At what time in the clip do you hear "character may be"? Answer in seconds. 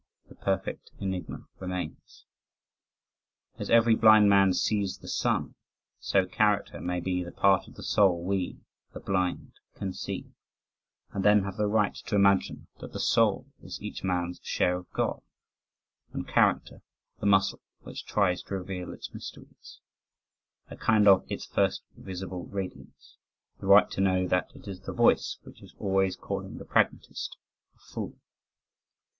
6.25-7.23